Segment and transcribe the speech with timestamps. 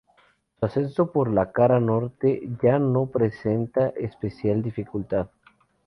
[0.59, 5.29] Su ascenso por la cara norte ya no presenta especial dificultad.